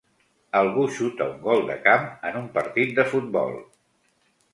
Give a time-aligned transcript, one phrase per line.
[0.59, 3.55] Algú xuta un gol de camp en un partit de futbol.